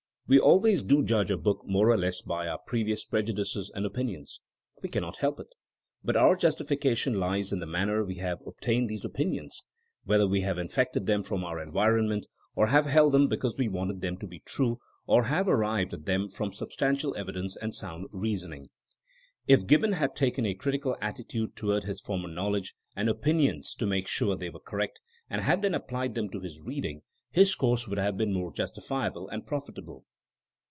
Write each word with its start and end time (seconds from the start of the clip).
We 0.27 0.39
always 0.39 0.81
do 0.81 1.03
judge 1.03 1.29
a 1.29 1.35
book 1.35 1.65
more 1.65 1.89
or 1.89 1.97
less 1.97 2.21
by 2.21 2.47
our 2.47 2.57
pre 2.57 2.85
vious 2.85 3.01
prejudices 3.05 3.69
and 3.75 3.85
opinions. 3.85 4.39
We 4.81 4.87
cannot 4.87 5.17
help 5.17 5.41
it. 5.41 5.55
But 6.05 6.15
our 6.15 6.37
justification 6.37 7.15
lies 7.19 7.51
in 7.51 7.59
the 7.59 7.65
manner 7.65 8.01
we 8.05 8.15
have 8.19 8.39
obtained 8.47 8.87
these 8.87 9.03
opinions; 9.03 9.61
whether 10.05 10.25
we 10.25 10.39
have 10.39 10.57
Autobiography. 10.57 10.93
150 11.01 11.01
THINKINO 11.01 11.01
AS 11.01 11.01
A 11.01 11.01
8CIEN0E 11.01 11.01
infected 11.01 11.05
them 11.05 11.23
from 11.23 11.43
our 11.43 11.65
enviromnent, 11.65 12.23
or 12.55 12.67
have 12.67 12.85
held 12.85 13.11
them 13.11 13.27
because 13.27 13.57
we 13.57 13.67
wanted 13.67 13.99
them 13.99 14.17
to 14.19 14.25
be 14.25 14.39
true, 14.45 14.79
or 15.05 15.23
have 15.25 15.49
arrived 15.49 15.93
at 15.93 16.05
them 16.05 16.29
from 16.29 16.53
substantial 16.53 17.13
evidence 17.17 17.57
and 17.57 17.75
sound 17.75 18.07
reasoning. 18.13 18.67
If 19.47 19.67
Gibbon 19.67 19.91
had 19.91 20.15
taken 20.15 20.45
a 20.45 20.53
critical 20.55 20.95
attitude 21.01 21.57
toward 21.57 21.83
his 21.83 21.99
former 21.99 22.29
knowledge 22.29 22.73
and 22.95 23.09
opinions 23.09 23.75
to 23.75 23.85
make 23.85 24.07
sure 24.07 24.37
they 24.37 24.49
were 24.49 24.59
correct, 24.61 25.01
and 25.29 25.41
had 25.41 25.61
then 25.61 25.75
applied 25.75 26.15
them 26.15 26.29
to 26.29 26.39
his 26.39 26.61
reading, 26.61 27.01
his 27.31 27.53
course 27.53 27.85
would 27.89 27.99
have 27.99 28.15
been 28.15 28.31
more 28.31 28.53
justifiable 28.53 29.27
and 29.27 29.45
profitable. 29.45 30.05